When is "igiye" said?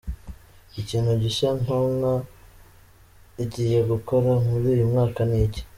3.43-3.79